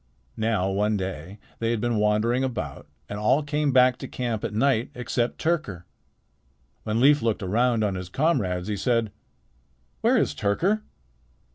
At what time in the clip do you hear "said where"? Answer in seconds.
8.77-10.17